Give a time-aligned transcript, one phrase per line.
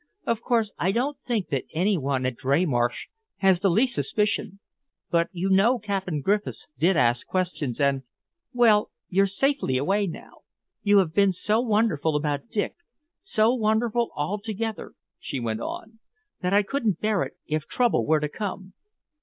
[0.25, 3.05] "Of course, I don't think that any one at Dreymarsh
[3.37, 4.57] has the least suspicion,
[5.11, 8.01] but you know Captain Griffiths did ask questions, and
[8.51, 10.39] well, you're safely away now.
[10.81, 12.73] You have been so wonderful about Dick,
[13.31, 15.99] so wonderful altogether," she went on,
[16.41, 18.73] "that I couldn't bear it if trouble were to come."